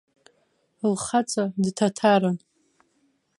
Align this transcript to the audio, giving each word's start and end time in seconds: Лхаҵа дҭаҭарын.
Лхаҵа 0.91 1.43
дҭаҭарын. 1.63 2.37